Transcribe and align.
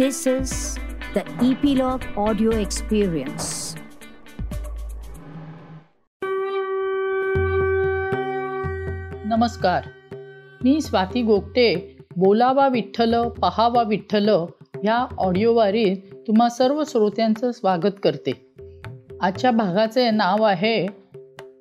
This 0.00 0.38
is 0.38 0.50
the 1.16 1.22
Epilogue 1.46 2.28
Audio 2.28 2.50
Experience. 2.50 3.44
नमस्कार. 9.24 9.84
मी 10.64 10.80
स्वाती 10.80 11.22
गोगटे 11.22 11.96
बोलावा 12.16 12.68
विठ्ठल 12.68 13.28
पहावा 13.28 13.82
विठ्ठल 13.82 14.28
ह्या 14.28 15.06
ऑडिओवारीत 15.18 15.96
तुम्हा 16.26 16.48
सर्व 16.48 16.82
श्रोत्यांचं 16.86 17.52
स्वागत 17.52 18.00
करते. 18.02 18.54
आजच्या 19.20 19.50
भागाचे 19.50 20.10
नाव 20.10 20.42
आहे 20.42 20.86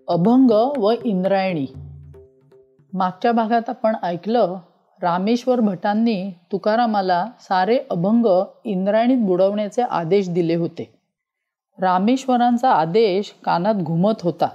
अभंग 0.08 0.52
व 0.78 0.94
इंद्रायणी. 1.04 1.68
मागच्या 2.94 3.32
भागात 3.32 3.70
आपण 3.70 3.96
ऐकलं 4.04 4.58
रामेश्वर 5.02 5.60
भटांनी 5.60 6.32
तुकारामाला 6.52 7.28
सारे 7.40 7.80
अभंग 7.90 8.44
इंद्रायणीत 8.64 9.18
बुडवण्याचे 9.18 9.82
आदेश 9.82 10.30
दिले 10.30 10.56
होते. 10.56 10.94
रामेश्वरांचा 11.80 12.72
आदेश 12.72 13.36
कानात 13.44 13.76
घुमत 13.76 14.22
होता. 14.22 14.48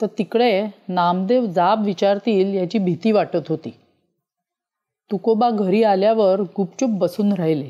तर 0.00 0.06
तिकडे 0.06 0.68
नामदेव 0.88 1.46
जाब 1.46 1.84
विचारतील 1.84 2.54
याची 2.54 2.78
भीती 2.78 3.12
वाटत 3.12 3.48
होती. 3.48 3.70
तुकोबा 5.10 5.50
घरी 5.50 5.82
आल्यावर 5.82 6.40
गुपचूप 6.40 6.90
बसून 6.90 7.32
राहिले. 7.32 7.68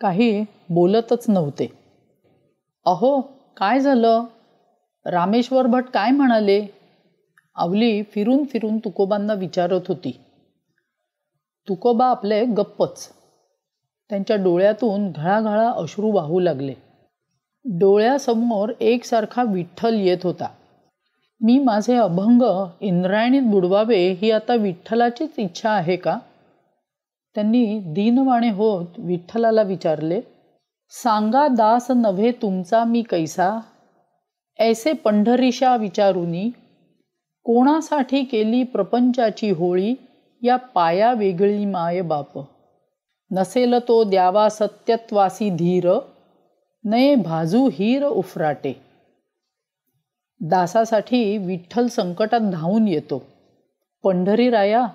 काही 0.00 0.44
बोलतच 0.70 1.24
नव्हते. 1.28 1.72
अहो 2.86 3.20
काय 3.56 3.80
झालं? 3.80 4.24
रामेश्वर 5.06 5.66
भट 5.66 5.84
काय 5.94 6.10
म्हणाले? 6.10 6.66
आवली 7.54 8.02
फिरून 8.02 8.44
फिरून 8.44 8.78
तुकोबांना 8.78 9.32
विचारत 9.32 9.80
होती. 9.88 10.20
तुकोबा 11.68 12.06
आपले 12.06 12.44
गप्पच. 12.44 13.08
त्यांच्या 14.10 14.36
डोळ्यातून 14.36 15.10
घळाघळा 15.10 15.70
अश्रू 15.70 16.10
वाहू 16.10 16.40
लागले. 16.40 16.74
डोळ्यासमोर 17.64 18.72
एकसारखा 18.80 19.42
विठ्ठल 19.42 19.94
येत 19.94 20.18
होता. 20.24 20.48
मी 21.40 21.58
माझे 21.58 21.96
अभंग 21.96 22.66
इंद्रायणीत 22.80 23.42
बुडवावे 23.42 24.12
ही 24.12 24.30
आता 24.30 24.54
विठ्ठलाचीच 24.54 25.38
इच्छा 25.38 25.70
आहे 25.70 25.96
का? 25.96 26.18
त्यांनी 27.34 27.80
दीनवाणे 27.86 28.50
होत 28.50 28.86
विठ्ठलाला 28.98 29.62
विचारले 29.62 30.20
सांगा 30.90 31.48
दास 31.48 31.90
नव्हे 31.90 32.32
तुमचा 32.32 32.84
मी 32.84 33.02
कैसा? 33.02 33.60
ऐसे 34.58 34.92
पंढरीशा 34.92 35.76
विचारुनी 35.76 36.50
कोणासाठी 37.44 38.24
केली 38.24 38.62
प्रपंचाची 38.62 39.50
होळी? 39.50 39.94
या 40.42 40.56
पाया 40.56 41.12
वेगळी 41.12 41.64
माय 41.64 42.00
बाप. 42.00 42.38
नसेल 43.30 43.74
तो 43.88 44.04
द्यावा 44.04 44.48
सत्यत्वासी 44.48 45.50
धीर 45.50 45.98
नये 46.84 47.14
भाजू 47.14 47.70
हीर 47.72 48.04
उफराटे. 48.04 48.82
दासासाठी 50.40 51.36
विठ्ठल 51.38 51.86
संकटात 51.86 52.40
धावून 52.40 52.88
येतो. 52.88 53.22
पंढरी 54.02 54.50
राया 54.50 54.86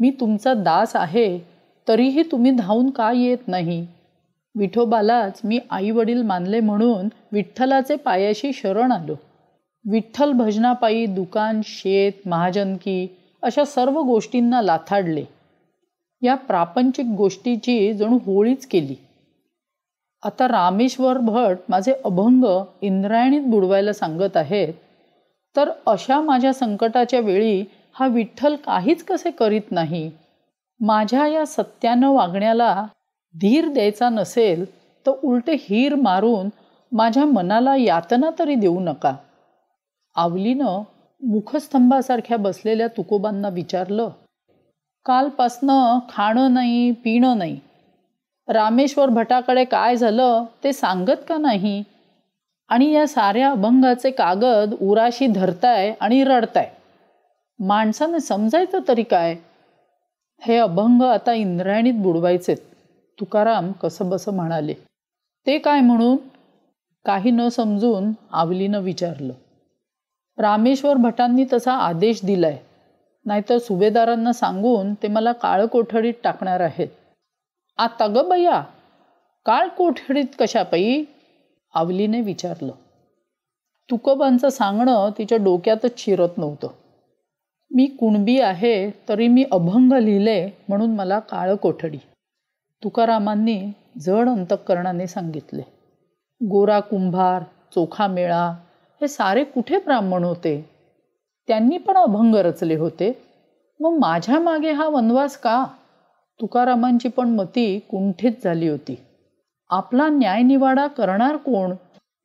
मी 0.00 0.10
तुमचा 0.10 0.54
दास 0.54 0.96
आहे 0.96 1.38
तरीही 1.88 2.22
तुम्ही 2.22 2.50
धावून 2.50 2.90
का 2.90 3.12
येत 3.12 3.48
नाही? 3.48 3.86
विठोबालाच 4.54 5.40
मी 5.44 5.58
आई 5.70 5.90
वडील 5.90 6.22
मानले 6.22 6.60
म्हणून 6.60 7.08
विठ्ठलाचे 7.32 7.96
पायाशी 7.96 8.52
शरण 8.52 8.92
आलो. 8.92 9.14
विठ्ठल 9.90 10.32
भजनापायी 10.32 11.06
दुकान 11.06 11.60
शेत 11.64 12.28
महाजनकी 12.28 13.16
अशा 13.42 13.64
सर्व 13.64 14.00
गोष्टींना 14.02 14.62
लाथाडले. 14.62 15.24
या 16.22 16.34
प्रापंचिक 16.34 17.06
गोष्टीची 17.06 17.92
जणू 17.94 18.18
होळीच 18.26 18.66
केली. 18.66 18.94
आता 20.22 20.48
रामेश्वर 20.48 21.18
भट 21.18 21.56
माझे 21.68 21.92
अभंग 22.04 22.44
इंद्रायणीत 22.82 23.42
बुडवायला 23.46 23.92
सांगत 23.92 24.36
आहेत 24.36 24.74
तर 25.56 25.70
अशा 25.86 26.20
माझ्या 26.20 26.52
संकटाच्या 26.52 27.20
वेळी 27.20 27.64
हा 27.92 28.06
विठ्ठल 28.06 28.56
काहीच 28.56 29.04
कसे 29.04 29.30
करीत 29.30 29.70
नाही? 29.70 30.10
माझ्या 30.80 31.26
या 31.26 31.44
सत्यानं 31.46 32.10
वागण्याला 32.10 32.86
धीर 33.34 33.68
द्यायचा 33.68 34.08
नसेल 34.08 34.64
तर 35.06 35.12
उलटे 35.24 35.56
हीर 35.60 35.94
मारून 35.94 36.48
माझ्या 36.92 37.24
मनाला 37.24 37.76
यातना 37.76 38.30
तरी 38.38 38.54
देऊ 38.54 38.80
नका. 38.80 39.14
आवलीनं 40.16 40.82
मुखस्तंभासारख्या 41.22 42.36
बसलेल्या 42.36 42.86
तुकोबांना 42.86 43.48
विचारलं 43.48 44.08
कालपासनं 45.06 45.98
खाणं 46.10 46.54
नाही 46.54 46.90
पिणं 46.90 47.38
नाही. 47.38 47.60
रामेश्वर 48.48 49.08
भटाकडे 49.08 49.64
काय 49.64 49.96
झालं 49.96 50.44
ते 50.64 50.72
सांगत 50.72 51.24
का 51.28 51.36
नाही? 51.38 51.82
आणि 52.68 52.92
या 52.92 53.06
साऱ्या 53.06 53.50
अभंगाचे 53.50 54.10
कागद 54.10 54.74
उराशी 54.80 55.26
धरताय 55.26 55.94
आणि 56.00 56.24
रडताय. 56.24 56.70
माणसाने 57.58 58.20
समजायचं 58.20 58.78
तरी 58.88 59.02
काय? 59.02 59.36
हे 60.40 60.56
अभंग 60.56 61.02
आता 61.02 61.32
इंद्रायणीत 61.32 61.94
बुडवायचेत. 61.94 62.56
तुकाराम 63.20 63.72
कसं 63.72 64.08
बसं 64.08 64.34
म्हणाले 64.34 64.74
ते 65.46 65.58
काय 65.58 65.80
म्हणून? 65.80 66.16
काही 67.04 67.30
न 67.30 67.48
समजून 67.48 68.12
आवलीनं 68.32 68.80
विचारलं 68.80 69.32
रामेश्वर 70.38 70.94
भटांनी 70.94 71.44
तसा 71.52 71.72
आदेश 71.72 72.24
दिलाय. 72.24 72.58
नाहीतर 73.24 73.58
सुभेदारांना 73.58 74.32
सांगून 74.32 74.94
ते 74.94 75.08
मला 75.08 75.32
काळ 75.32 75.66
कोठडीत 75.66 76.14
टाकणार 76.24 76.60
आहेत. 76.60 76.88
आता 77.78 78.06
ग 78.06 78.28
बया 78.28 78.62
काळ 79.46 79.68
कोठडीत 79.68 80.24
कशापायी 80.40 81.04
आवलीने 81.74 82.20
विचारलं. 82.20 82.72
तुकोबांचं 83.90 84.48
सांगणं 84.48 85.10
तिच्या 85.18 85.38
डोक्यातच 85.38 85.98
शिरत 85.98 86.38
नव्हतं. 86.38 86.68
मी 87.70 87.86
कुणबी 87.86 88.40
आहे 88.40 88.90
तरी 89.08 89.28
मी 89.28 89.44
अभंग 89.52 89.92
लिहिले 89.92 90.50
म्हणून 90.68 90.94
मला 90.94 91.18
काळ 91.18 91.54
कोठडी. 91.54 91.98
तुकारामांनी 92.84 93.72
जड 94.00 94.28
अंतःकरणाने 94.28 95.06
सांगितले. 95.06 95.62
गोरा 96.48 96.80
कुंभार 96.80 97.42
चोखा 97.74 98.06
मेळा 98.06 98.54
हे 99.00 99.08
सारे 99.08 99.44
कुठे 99.44 99.78
ब्राह्मण 99.78 100.24
होते? 100.24 100.70
त्यांनी 101.48 101.78
पण 101.78 101.96
अभंग 101.96 102.34
रचले 102.34 102.74
होते. 102.74 103.22
मग 103.80 103.98
माझ्या 103.98 104.40
मागे 104.40 104.72
हा 104.72 104.88
वनवास 104.88 105.36
का? 105.36 105.64
तुकारामांची 106.40 107.08
पण 107.08 107.28
मती 107.28 107.78
कुंठित 107.78 108.32
झाली 108.44 108.68
होती. 108.68 108.98
आपला 109.70 110.08
न्यायनिवाडा 110.08 110.86
करणार 110.86 111.36
कोण? 111.36 111.72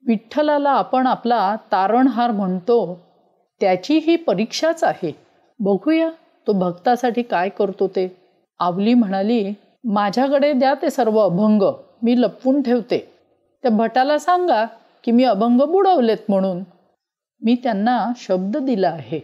विठ्ठलाला 0.07 0.69
आपण 0.69 1.07
आपला 1.07 1.55
तारणहार 1.55 2.31
म्हणतो. 2.31 2.99
त्याची 3.59 3.97
ही 3.97 4.15
परीक्षाच 4.15 4.83
आहे. 4.83 5.15
बघूया 5.59 6.09
तो 6.47 6.53
भक्तासाठी 6.53 7.21
काय 7.21 7.49
करतो 7.49 7.87
ते. 7.87 8.17
आवली 8.59 8.93
म्हणाली 8.93 9.53
माझ्याकडे 9.83 10.53
द्या 10.53 10.73
ते 10.73 10.89
सर्व 10.89 11.19
अभंग 11.19 11.63
मी 12.03 12.21
लपवून 12.21 12.61
ठेवते. 12.61 13.13
त्या 13.61 13.71
भटाला 13.71 14.17
सांगा 14.17 14.65
की 15.03 15.11
मी 15.11 15.23
अभंग 15.23 15.61
बुडवलेत 15.61 16.17
म्हणून. 16.29 16.63
मी 17.41 17.55
त्यांना 17.55 18.11
शब्द 18.17 18.57
दिला 18.57 18.89
आहे. 18.89 19.19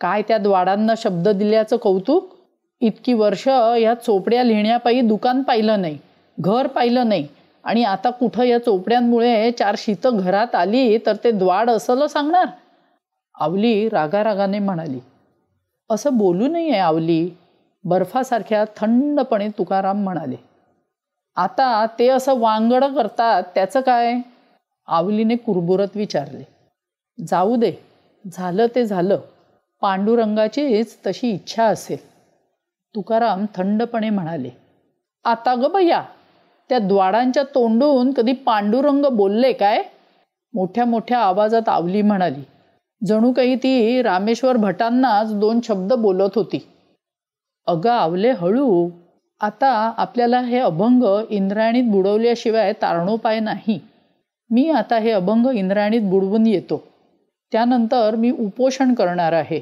काय 0.00 0.22
त्या 0.22 0.38
द्वाडांना 0.38 0.94
शब्द 0.96 1.28
दिल्याचं 1.28 1.76
कौतुक? 1.76 2.36
इतकी 2.80 3.12
वर्ष 3.12 3.48
या 3.80 3.94
चोपड्या 3.94 4.42
लिहिण्यापायी 4.42 5.00
दुकान 5.00 5.42
पाहिलं 5.42 5.80
नाही 5.80 5.98
घर 6.40 6.66
पाहिलं 6.66 7.08
नाही. 7.08 7.28
आणि 7.64 7.84
आता 7.84 8.10
कुठं 8.10 8.42
या 8.42 8.64
चोपड्यांमुळे 8.64 9.50
चार 9.50 9.74
शीतं 9.78 10.16
घरात 10.16 10.54
आली 10.54 10.98
तर 10.98 11.16
ते 11.24 11.30
द्वाड 11.30 11.70
असलं 11.70 12.06
सांगणार? 12.06 12.46
आवली 13.34 13.88
रागारागाने 13.88 14.58
म्हणाली. 14.58 15.00
असं 15.90 16.16
बोलू 16.16 16.48
नये 16.48 16.78
आवली 16.78 17.30
बर्फासारख्या 17.84 18.64
थंडपणे 18.76 19.48
तुकाराम 19.48 20.02
म्हणाले. 20.02 20.36
आता 21.36 21.86
ते 21.98 22.08
असं 22.08 22.40
वांगडं 22.40 22.94
करतात 22.94 23.42
त्याचं 23.54 23.80
काय? 23.80 24.14
आवलीने 24.90 25.36
कुरबुरत 25.36 25.96
विचारले 25.96 26.42
जाऊ 27.18 27.56
दे 27.56 27.72
झालं 28.24 28.66
ते 28.74 28.84
झालं. 28.86 29.18
पांडुरंगाचीच 29.82 30.96
तशी 31.06 31.30
इच्छा 31.30 31.64
असेल. 31.64 31.98
तुकाराम 32.94 33.44
थंडपणे 33.54 34.10
म्हणाले 34.10 34.50
आता 35.24 35.54
ग 35.54 35.70
बया 35.72 36.02
त्या 36.70 36.78
द्वाडांच्या 36.78 37.42
तोंडून 37.54 38.12
कधी 38.12 38.32
पांडुरंग 38.46 39.04
बोलले 39.12 39.52
काय? 39.52 39.82
मोठ्या 40.54 40.84
मोठ्या 40.84 41.18
आवाजात 41.18 41.68
आवली 41.68 42.02
म्हणाली 42.02 42.42
जणू 43.02 43.32
काही 43.32 43.54
ती 43.56 44.02
रामेश्वर 44.02 44.56
भटांनाच 44.56 45.34
दोन 45.34 45.60
शब्द 45.64 45.92
बोलत 45.92 46.30
होती. 46.34 46.58
अगं 47.66 47.90
आवले 47.90 48.30
हळू 48.30 48.88
आता 49.40 49.70
आपल्याला 49.96 50.40
हे 50.40 50.58
अभंग 50.58 51.04
इंद्रायणीत 51.30 51.90
बुडवल्याशिवाय 51.90 52.72
तारणोपाय 52.72 53.40
नाही. 53.40 53.78
मी 54.50 54.70
आता 54.70 54.98
हे 54.98 55.10
अभंग 55.10 55.46
इंद्रायणीत 55.46 56.00
बुडवून 56.00 56.46
येतो. 56.46 56.82
त्यानंतर 57.52 58.16
मी 58.16 58.30
उपोषण 58.30 58.94
करणार 58.94 59.32
आहे. 59.32 59.60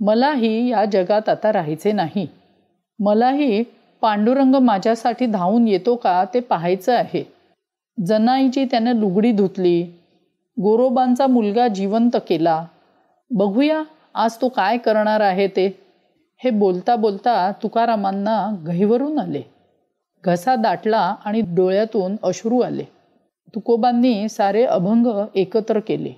मलाही 0.00 0.68
या 0.68 0.84
जगात 0.84 1.28
आता 1.28 1.52
राहायचे 1.52 1.92
नाही. 1.92 2.26
मलाही 2.98 3.62
पांडुरंग 4.00 4.54
माझ्यासाठी 4.54 5.26
धावून 5.26 5.68
येतो 5.68 5.96
का 5.96 6.24
ते 6.34 6.40
पाहायचं 6.40 6.96
आहे. 6.96 7.24
जनाईची 8.06 8.64
त्याने 8.64 9.00
लुगडी 9.00 9.32
धुतली. 9.32 9.82
गोरोबांचा 10.60 11.26
मुलगा 11.26 11.68
जिवंत 11.68 12.16
केला. 12.28 12.66
बघूया 13.30 13.82
आज 14.14 14.36
तो 14.40 14.48
काय 14.48 14.78
करणार 14.78 15.20
आहे 15.20 15.48
ते. 15.48 15.78
हे 16.44 16.50
बोलता 16.50 16.96
बोलता 16.96 17.52
तुकारामांना 17.62 18.64
गहिवरून 18.66 19.18
आले. 19.18 19.42
घसा 20.24 20.56
दाटला 20.56 21.14
आणि 21.24 21.40
डोळ्यातून 21.40 22.16
अश्रू 22.22 22.60
आले. 22.60 22.84
तुकोबांनी 23.54 24.28
सारे 24.28 24.64
अभंग 24.64 25.06
एकत्र 25.34 25.80
केले. 25.80 26.12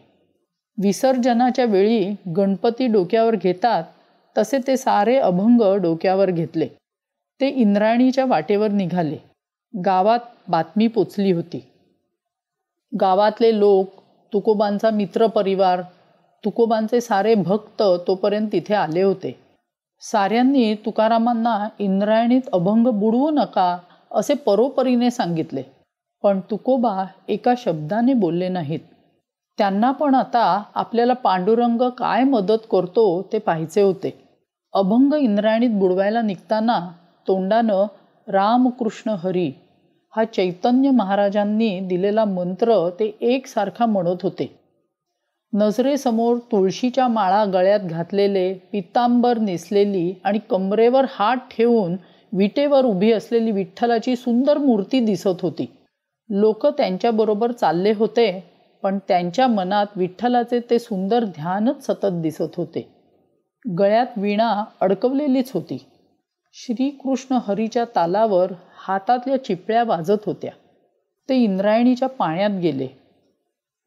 विसर्जनाच्या 0.82 1.64
वेळी 1.64 2.14
गणपती 2.36 2.86
डोक्यावर 2.86 3.34
घेतात 3.34 3.84
तसे 4.38 4.58
ते 4.66 4.76
सारे 4.76 5.16
अभंग 5.16 5.76
डोक्यावर 5.76 6.30
घेतले. 6.30 6.68
ते 7.40 7.48
इंद्रायणीच्या 7.48 8.24
वाटेवर 8.24 8.68
निघाले. 8.68 9.16
गावात 9.84 10.18
बातमी 10.48 10.86
पोचली 10.86 11.32
होती. 11.32 11.64
गावातले 13.00 13.58
लोक 13.58 13.88
तुकोबांचा 14.32 14.90
मित्रपरिवार 14.90 15.82
तुकोबांचे 16.44 17.00
सारे 17.00 17.34
भक्त 17.34 17.82
तोपर्यंत 18.06 18.48
तिथे 18.52 18.74
आले 18.74 19.02
होते. 19.02 19.38
साऱ्यांनी 20.00 20.74
तुकारामांना 20.74 21.68
इंद्रायणीत 21.78 22.42
अभंग 22.52 22.86
बुडवू 22.86 23.30
नका 23.30 23.78
असे 24.10 24.34
परोपरीने 24.34 25.10
सांगितले. 25.10 25.62
पण 26.26 26.40
तुकोबा 26.40 27.04
एका 27.28 27.54
शब्दाने 27.58 28.14
बोलले 28.14 28.48
नाहीत. 28.48 28.80
त्यांना 29.58 29.90
पण 29.90 30.14
आता 30.14 30.62
आपल्याला 30.74 31.12
पांडुरंग 31.12 31.82
काय 31.82 32.24
मदत 32.24 32.66
करतो 32.70 33.28
ते 33.32 33.38
पाहायचे 33.38 33.80
होते. 33.80 34.10
अभंग 34.72 35.14
इंद्रायणीत 35.14 35.70
बुडवायला 35.70 36.22
निघताना 36.22 36.90
तोंडानं 37.28 37.86
रामकृष्ण 38.28 39.10
हरी 39.10 39.52
हा 40.16 40.24
चैतन्य 40.24 40.90
महाराजांनी 40.90 41.80
दिलेला 41.80 42.24
मंत्र 42.24 42.90
ते 43.00 43.16
एकसारखा 43.20 43.86
म्हणत 43.86 44.22
होते. 44.22 44.58
नजरेसमोर 45.54 46.36
तुळशीच्या 46.36 47.08
माळा 47.08 47.44
गळ्यात 47.44 47.80
घातलेले 47.80 48.54
पितांबर 48.72 49.38
नेसलेली 49.38 50.14
आणि 50.24 50.38
कमरेवर 50.50 51.04
हात 51.10 51.36
ठेवून 51.36 51.96
विटेवर 52.32 52.84
उभी 52.84 53.12
असलेली 53.12 53.50
विठ्ठलाची 53.50 54.16
सुंदर 54.16 54.58
मूर्ती 54.58 55.00
दिसत 55.00 55.42
होती. 55.42 55.75
लोक 56.30 56.66
त्यांच्याबरोबर 56.66 57.52
चालले 57.52 57.92
होते 57.92 58.52
पण 58.82 58.98
त्यांच्या 59.08 59.46
मनात 59.46 59.86
विठ्ठलाचे 59.96 60.60
ते 60.60 60.78
सुंदर 60.78 61.24
ध्यानच 61.24 61.86
सतत 61.86 62.08
दिसत 62.12 62.56
होते. 62.56 62.88
गळ्यात 63.78 64.06
वीणा 64.16 64.64
अडकवलेलीच 64.80 65.50
होती. 65.52 65.86
श्रीकृष्ण 66.52 67.38
हरीच्या 67.46 67.84
तालावर 67.96 68.52
हातातल्या 68.76 69.44
चिपळ्या 69.44 69.84
वाजत 69.84 70.26
होत्या. 70.26 70.50
ते 71.28 71.36
इंद्रायणीच्या 71.36 72.08
पाण्यात 72.08 72.50
गेले. 72.50 72.88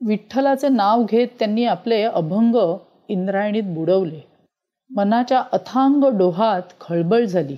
विठ्ठलाचे 0.06 0.70
नाव 0.70 1.04
घेत 1.04 1.28
त्यांनी 1.40 1.66
आपले 1.66 2.04
अभंग 2.04 2.78
इंद्रायणीत 3.08 3.64
बुडवले. 3.66 4.20
मनाच्या 4.96 5.44
अथांग 5.52 6.18
डोहात 6.18 6.62
खळबळ 6.82 7.26
झाली. 7.26 7.56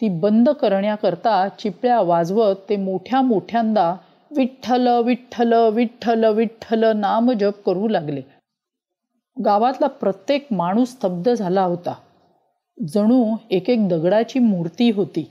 ती 0.00 0.08
बंद 0.08 0.48
करण्याकरता 0.48 1.48
चिपळ्या 1.48 2.00
वाजवत 2.00 2.56
ते 2.68 2.76
मोठ्या 2.76 3.20
मोठ्यांदा 3.22 3.94
विठ्ठल 4.36 4.88
विठ्ठल 5.04 5.52
विठ्ठल 5.72 6.24
विठ्ठल 6.24 6.84
नाम 6.96 7.32
जप 7.32 7.62
करू 7.66 7.88
लागले. 7.88 8.22
गावातला 9.36 9.86
प्रत्येक 9.86 10.46
माणूस 10.50 10.88
स्तब्ध 10.88 11.32
झाला 11.34 11.62
होता. 11.62 11.94
जणू 12.78 13.36
एक 13.50 13.70
एक 13.70 13.88
दगडाची 13.88 14.38
मूर्ती 14.38 14.90
होती. 14.90 15.30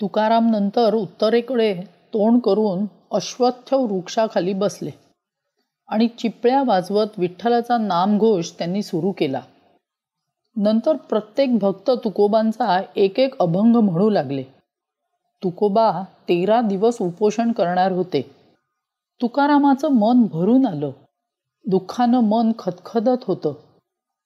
तुकाराम 0.00 0.50
नंतर 0.50 0.94
उत्तरेकडे 0.94 1.74
तोंड 2.14 2.40
करून 2.40 2.84
अश्वत्थ 3.12 3.74
वृक्षाखाली 3.74 4.52
बसले 4.52 4.90
आणि 5.88 6.08
चिपळ्या 6.08 6.62
वाजवत 6.66 7.18
विठ्ठलाचा 7.18 7.76
नामघोष 7.78 8.50
त्यांनी 8.50 8.82
सुरू 8.82 9.12
केला. 9.12 9.40
नंतर 10.62 10.96
प्रत्येक 10.96 11.58
भक्त 11.58 11.90
तुकोबांचा 12.04 12.82
एक 12.96 13.18
एक 13.18 13.38
अभंग 13.38 13.76
म्हणू 13.76 14.10
लागले. 14.10 14.42
तुकोबा 15.44 16.02
तेरा 16.02 16.60
दिवस 16.60 16.96
उपोषण 17.00 17.52
करणार 17.52 17.92
होते. 17.92 18.30
तुकारामाचं 19.22 19.88
मन 19.88 20.26
भरून 20.32 20.66
आलं. 20.66 20.90
दुःखानं 21.66 22.20
मन 22.20 22.52
खदखदत 22.58 23.24
होतं. 23.26 23.52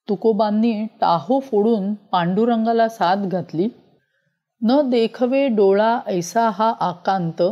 तुकोबांनी 0.09 0.85
टाहो 0.85 1.39
फोडून 1.39 1.93
पांडुरंगाला 1.93 2.89
साथ 2.89 3.15
घातली. 3.15 3.67
न 4.61 4.89
देखवे 4.89 5.47
डोळा 5.47 5.99
ऐसा 6.07 6.49
हा 6.49 6.73
आकांत 6.79 7.43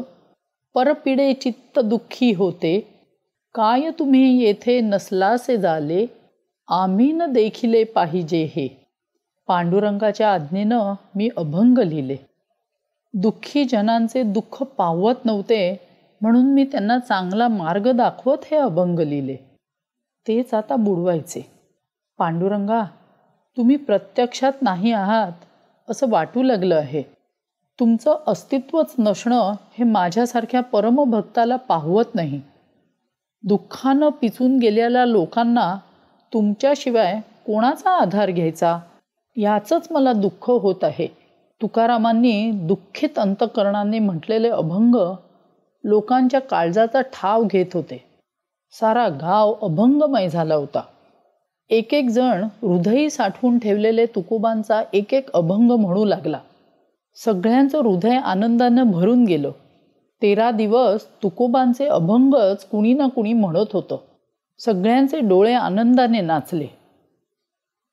परपिडे 0.74 1.34
चित्त 1.34 1.80
दुःखी 1.80 2.34
होते. 2.34 3.06
काय 3.56 3.90
तुम्ही 4.00 4.44
येथे 4.44 4.82
नसलासे 4.82 5.58
झाले 5.58 6.06
आम्ही 6.76 7.12
न 7.12 7.22
देखिले 7.26 7.84
पाहिजे 7.84 8.44
हे. 8.44 8.88
पांडुरंगाच्या 9.48 10.34
आज्ञेनं 10.34 10.94
मी 11.16 11.30
अभंग 11.38 11.78
लिहिले. 11.78 12.16
दुःखी 13.14 13.66
जनांचे 13.66 14.24
दुःख 14.24 14.64
पावत 14.64 15.26
नव्हते 15.26 15.80
म्हणून 16.22 16.54
मी 16.54 16.64
त्यांना 16.64 17.00
चांगला 17.00 17.48
मार्ग 17.48 17.92
दाखवत 17.92 18.38
हे 18.52 18.58
अभंग 18.58 19.00
लिहिले. 19.00 19.36
तेच 20.28 20.54
आता 20.54 20.76
बुडवायचे. 20.76 21.52
पांडुरंगा 22.18 22.84
तुम्ही 23.58 23.76
प्रत्यक्षात 23.76 24.54
नाही 24.62 24.92
आहात 24.92 25.32
असं 25.90 26.10
वाटू 26.10 26.44
लागलं 26.44 26.76
आहे. 26.76 27.04
तुमचं 27.80 28.16
अस्तित्वच 28.28 28.94
नसणं 29.00 29.54
हे 29.78 29.84
माझ्यासारख्या 29.84 30.62
परमभक्ताला 30.62 31.56
पाहवत 31.56 32.16
नाही. 32.16 32.42
दुःखानं 33.44 34.10
पिचून 34.10 34.60
गेलेल्या 34.60 35.06
लोकांना 35.06 35.78
तुमच्याशिवाय 36.34 37.20
कोणाचा 37.48 37.90
आधार 37.90 38.32
घ्यायचा? 38.32 38.80
याचंच 39.38 39.88
मला 39.92 40.14
दुःख 40.14 40.50
होत 40.50 40.84
आहे. 40.84 41.08
तुकारामांनी 41.62 42.52
दुःखित 42.54 43.20
अंतकरणाने 43.20 44.00
म्हटलेले 44.00 44.50
अभंग 44.50 45.14
लोकांच्या 45.84 46.42
काळजाचा 46.42 47.02
ठाव 47.02 47.44
घेत 47.44 47.66
होते. 47.74 48.04
सारा 48.72 49.08
गाव 49.08 49.54
अभंगमय 49.62 50.30
झाला 50.30 50.56
होता. 50.56 50.82
एक 51.70 51.94
एक 51.94 52.10
जण 52.10 52.44
हृदयी 52.44 53.10
साठवून 53.10 53.60
ठेवलेले 53.60 54.06
तुकोबांचा 54.06 54.84
एक 54.94 55.14
एक 55.14 55.34
अभंग 55.34 55.72
म्हणू 55.72 56.06
लागला. 56.06 56.40
सगळ्यांचं 57.26 57.78
हृदय 57.78 58.18
आनंदानं 58.18 58.92
भरून 58.92 59.26
गेलं. 59.26 59.52
तेरा 60.22 60.52
दिवस 60.52 61.06
तुकोबांचे 61.24 61.86
अभंगच 61.86 62.66
कुणी 62.66 62.94
ना 62.94 63.08
कुणी 63.08 63.34
म्हणत 63.34 63.66
होतं. 63.74 63.98
सगळ्यांचे 64.60 65.20
डोळे 65.20 65.54
आनंदाने 65.54 66.22
नाचले. 66.22 66.68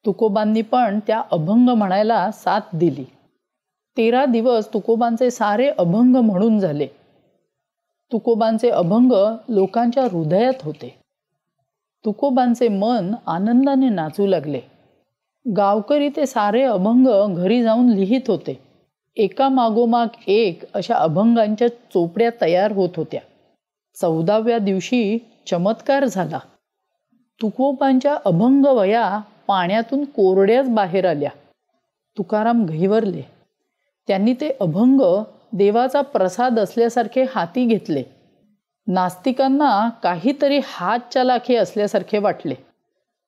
तुकोबांनी 0.07 0.63
पण 0.63 1.01
त्या 1.07 1.23
अभंग 1.31 1.69
म्हणायला 1.69 2.31
साथ 2.31 2.61
दिली. 2.75 3.05
तेरा 3.97 4.25
दिवस 4.25 4.75
तुकोबांचे 4.75 5.31
सारे 5.31 5.69
अभंग 5.69 6.17
म्हणून 6.17 6.59
झाले. 6.59 6.87
तुकोबांचे 8.13 8.71
अभंग 8.71 9.13
लोकांच्या 9.49 10.05
हृदयात 10.05 10.63
होते. 10.63 10.99
तुकोबांचे 12.05 12.69
मन 12.69 13.15
आनंदाने 13.27 13.89
नाचू 13.89 14.27
लागले. 14.27 14.61
गावकरी 15.57 16.09
ते 16.09 16.27
सारे 16.27 16.63
अभंग 16.63 17.35
घरी 17.35 17.63
जाऊन 17.63 17.89
लिहित 17.89 18.21
होते. 18.29 18.63
एका 19.17 19.49
मागोमाग 19.49 20.07
एक 20.27 20.73
अशा 20.75 20.95
अभंगांच्या 20.95 21.69
चोपड्या 21.69 22.31
तयार 22.41 22.73
होत 22.73 22.89
होत्या. 22.97 23.21
चौदाव्या 23.95 24.59
दिवशी 24.59 25.19
चमत्कार 25.51 26.05
झाला. 26.05 26.39
तुकोबांच्या 27.43 28.17
अभंग 28.25 28.67
वया 28.67 29.21
पाण्यातून 29.47 30.05
कोरड्याच 30.05 30.69
बाहेर 30.69 31.09
आल्या. 31.09 31.31
तुकाराम 32.19 32.67
घहिवरले 32.67 33.23
त्यांनी 34.09 34.35
ते 34.35 34.51
अभंग 34.61 35.23
देवाचा 35.53 36.01
प्रसाद 36.01 36.59
असल्यासारखे 36.59 37.25
हाती 37.35 37.67
घेतले. 37.67 38.03
नास्तिकांना 38.87 39.89
काहीतरी 40.03 40.61
हात 40.65 40.99
चालाखे 41.15 41.57
असल्यासारखे 41.57 42.19
वाटले. 42.19 42.55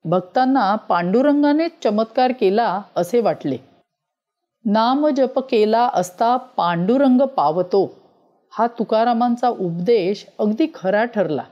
भक्तांना 0.04 0.76
पांडुरंगानेच 0.76 1.72
चमत्कार 1.84 2.32
केला 2.32 2.82
असे 2.96 3.20
वाटले. 3.20 3.56
नाम 4.64 5.08
जप 5.08 5.38
केला 5.38 5.90
असता 5.94 6.36
पांडुरंग 6.36 7.20
पावतो. 7.20 8.01
हा 8.58 8.66
तुकारामांचा 8.66 9.48
उपदेश 9.48 10.26
अगदी 10.38 10.66
खरा 10.74 11.04
ठरला. 11.04 11.42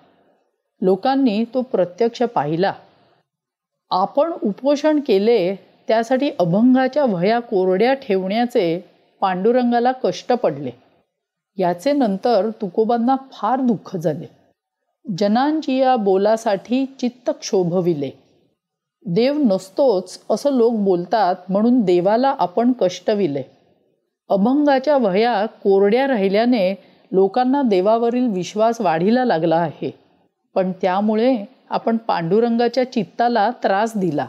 लोकांनी 0.81 1.45
तो 1.45 1.63
प्रत्यक्ष 1.63 2.23
पाहिला. 2.23 2.73
आपण 3.91 4.33
उपोषण 4.43 5.01
केले 5.07 5.55
त्यासाठी 5.89 6.31
अभंगाच्या 6.39 7.05
वह्या 7.05 7.41
कोरड्या 7.41 7.95
ठेवण्याचे 7.95 8.85
पांडुरंगाला 9.21 9.93
कष्ट 9.93 10.33
पडले. 10.33 10.71
याचे 11.57 11.93
नंतर 11.93 12.49
तुकोबांना 12.61 13.17
फार 13.33 13.61
दुःख 13.61 13.97
झाले. 13.97 14.27
जनांची 15.19 15.77
या 15.79 15.97
बोलासाठी 15.97 16.87
चित्त 16.87 17.31
क्षोभविले. 17.31 18.11
देव 19.07 19.35
नसतोच 19.39 20.21
असं 20.31 20.53
लोक 20.53 20.73
बोलतात 20.73 21.35
म्हणून 21.49 21.81
देवाला 21.81 22.35
आपण 22.39 22.73
कष्टविले. 22.73 23.43
अभंगाच्या 24.29 24.97
वह्या 24.97 25.47
कोरड्या 25.47 26.07
राहिल्याने 26.07 26.90
लोकांना 27.13 27.63
देवावरील 27.63 28.27
विश्वास 28.27 28.81
वाढीला 28.81 29.25
लागला 29.25 29.57
आहे. 29.57 29.91
पण 30.55 30.73
त्यामुळे 30.73 31.45
आपण 31.71 31.97
पांडुरंगाच्या 31.97 32.93
चित्ताला 32.93 33.51
त्रास 33.51 33.93
दिला. 33.97 34.27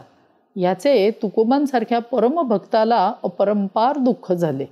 याचे 0.56 1.10
तुकोबांसारख्या 1.10 1.98
परमभक्ताला 1.98 3.12
अपरंपार 3.22 3.98
दुःख 3.98 4.32
झाले. 4.32 4.66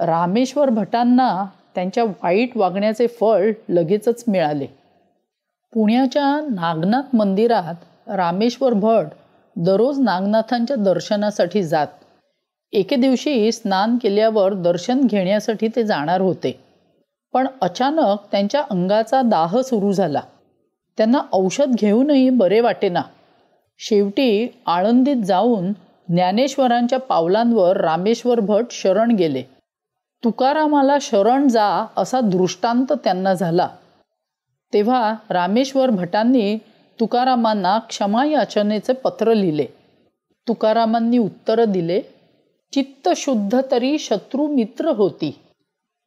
रामेश्वर 0.00 0.70
भटांना 0.70 1.46
त्यांच्या 1.74 2.04
वाईट 2.04 2.56
वागण्याचे 2.56 3.06
फळ 3.06 3.50
लगेचच 3.68 4.24
मिळाले. 4.28 4.66
पुण्याच्या 5.74 6.46
नागनाथ 6.50 7.16
मंदिरात 7.16 8.10
रामेश्वर 8.10 8.72
भट 8.72 9.06
दररोज 9.56 10.00
नागनाथांच्या 10.00 10.76
दर्शनासाठी 10.76 11.62
जात. 11.62 11.86
एके 12.72 12.96
दिवशी 12.96 13.52
स्नान 13.52 13.96
केल्यावर 13.96 14.54
दर्शन 14.54 15.00
घेण्यासाठी 15.00 15.68
ते 15.76 15.82
जाणार 15.82 16.20
होते. 16.20 16.63
पण 17.34 17.46
अचानक 17.60 18.16
त्यांच्या 18.32 18.62
अंगाचा 18.70 19.22
दाह 19.22 19.60
सुरू 19.60 19.92
झाला. 19.92 20.20
त्यांना 20.96 21.18
औषध 21.32 21.74
घेऊनही 21.74 22.30
बरे 22.30 22.60
वाटेना. 22.60 23.02
शेवटी 23.78 24.60
आळंदीत 24.66 25.16
जाऊन 25.16 25.72
ज्ञानेश्वरांच्या 26.08 26.98
पावलांवर 26.98 27.76
रामेश्वर 27.76 28.40
भट 28.40 28.64
शरण 28.70 29.10
गेले. 29.10 29.42
तुकारामाला 30.24 30.96
शरण 31.00 31.48
जा 31.48 31.86
असा 31.96 32.20
दृष्टांत 32.20 32.92
त्यांना 32.92 33.34
झाला. 33.34 33.68
तेव्हा 34.72 35.14
रामेश्वर 35.30 35.90
भटांनी 35.90 36.56
तुकारामांना 37.00 37.78
क्षमा 37.78 38.26
याचनेचे 38.26 38.92
पत्र 38.92 39.34
लिहिले. 39.34 39.66
तुकारामांनी 40.48 41.18
उत्तर 41.18 41.64
दिले. 41.64 42.00
चित्त 42.72 43.08
शुद्ध 43.16 43.60
तरी 43.70 43.98
शत्रू 43.98 44.46
मित्र 44.46 44.88
होती. 44.88 45.38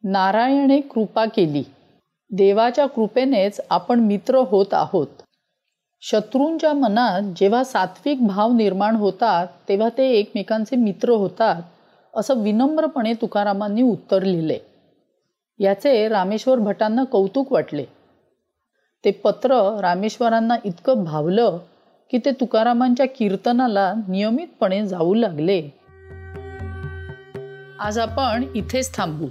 नारायणे 0.04 0.80
कृपा 0.80 1.24
केली. 1.24 1.62
देवाच्या 2.30 2.86
कृपेनेच 2.86 3.60
आपण 3.70 4.00
मित्र 4.00 4.38
होत 4.38 4.66
आहोत. 4.72 5.06
शत्रूंच्या 6.00 6.72
मनात 6.72 7.22
जेव्हा 7.36 7.64
सात्विक 7.64 8.26
भाव 8.26 8.52
निर्माण 8.52 8.96
होतात 8.96 9.46
तेव्हा 9.68 9.88
ते 9.98 10.10
एकमेकांचे 10.10 10.76
मित्र 10.76 11.08
होतात 11.08 11.62
असं 12.14 12.42
विनम्रपणे 12.42 13.14
तुकारामांनी 13.14 13.82
उत्तर 13.82 14.22
लिहिले. 14.22 14.58
याचे 15.58 16.08
रामेश्वर 16.08 16.58
भटांना 16.58 17.04
कौतुक 17.04 17.52
वाटले. 17.52 17.84
ते 19.04 19.10
पत्र 19.10 19.78
रामेश्वरांना 19.80 20.56
इतकं 20.64 21.04
भावलं 21.04 21.58
की 22.10 22.18
ते 22.18 22.30
तुकारामांच्या 22.30 23.06
कीर्तनाला 23.06 23.94
नियमितपणे 24.08 24.86
जाऊ 24.86 25.14
लागले. 25.14 25.62
आज 27.80 27.98
आपण 27.98 28.44
इथेच 28.54 28.96
थांबू. 28.96 29.26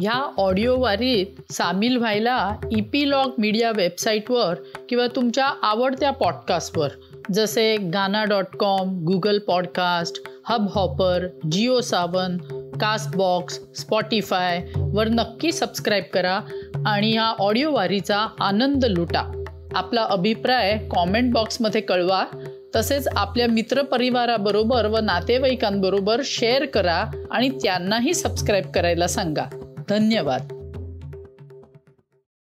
ह्या 0.00 0.32
ऑडिओ 0.38 0.76
वारीत 0.78 1.52
सामील 1.52 1.96
व्हायला 1.96 2.56
इपीलॉग 2.76 3.32
मीडिया 3.38 3.70
वेबसाईटवर 3.76 4.54
किंवा 4.88 5.06
तुमच्या 5.06 5.46
आवडत्या 5.62 6.10
पॉडकास्टवर 6.10 6.88
जसे 7.34 7.76
Gaana 7.76 8.24
dot 8.24 8.56
com 8.56 9.04
Google 9.04 9.38
podcast 9.38 10.16
Hubhopper 10.74 11.26
Jio 11.52 11.80
Saavn 11.80 12.36
Castbox 12.80 13.60
Spotify 13.76 14.64
वर 14.76 15.08
नक्की 15.08 15.52
सबस्क्राईब 15.52 16.04
करा 16.12 16.40
आणि 16.86 17.12
ह्या 17.12 17.32
ऑडिओ 17.38 17.72
वारीचा 17.72 18.26
आनंद 18.40 18.84
लुटा. 18.84 19.44
आपला 19.74 20.02
अभिप्राय 20.02 20.78
कॉमेंट 20.90 21.32
बॉक्समध्ये 21.32 21.80
कळवा 21.80 22.24
तसेच 22.76 23.08
आपल्या 23.08 23.46
मित्रपरिवाराबरोबर 23.46 24.86
व 24.86 24.98
नातेवाईकांबरोबर 24.98 26.20
शेअर 26.24 26.64
करा 26.64 27.26
आणि 27.30 27.48
त्यांनाही 27.48 28.14
सबस्क्राईब 28.14 28.70
करायला 28.74 29.06
सांगा. 29.06 29.44
धन्यवाद. 29.88 30.53